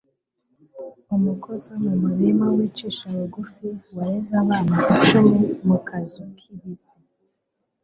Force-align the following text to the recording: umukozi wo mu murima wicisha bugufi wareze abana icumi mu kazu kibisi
umukozi 1.15 1.65
wo 1.71 1.77
mu 1.85 1.93
murima 2.03 2.45
wicisha 2.55 3.05
bugufi 3.17 3.67
wareze 3.95 4.33
abana 4.43 4.73
icumi 4.95 5.37
mu 5.67 5.77
kazu 5.87 6.21
kibisi 6.39 6.97